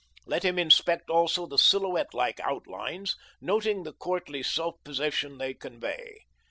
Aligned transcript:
Let 0.25 0.41
him 0.41 0.57
inspect 0.57 1.11
also 1.11 1.45
the 1.45 1.59
silhouette 1.59 2.15
like 2.15 2.39
outlines, 2.39 3.15
noting 3.39 3.83
the 3.83 3.93
courtly 3.93 4.41
self 4.41 4.83
possession 4.83 5.37
they 5.37 5.53
convey. 5.53 6.21